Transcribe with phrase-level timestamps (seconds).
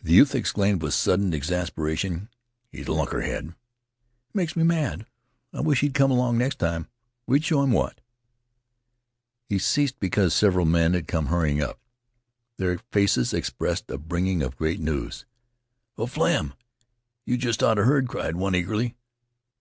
[0.00, 2.28] The youth exclaimed with sudden exasperation:
[2.70, 3.46] "He's a lunkhead!
[3.46, 3.54] He
[4.32, 5.06] makes me mad.
[5.52, 6.86] I wish he'd come along next time.
[7.26, 8.00] We'd show 'im what"
[9.48, 11.80] He ceased because several men had come hurrying up.
[12.58, 15.26] Their faces expressed a bringing of great news.
[15.98, 16.54] "O Flem,
[17.24, 18.94] yeh jest oughta heard!" cried one, eagerly.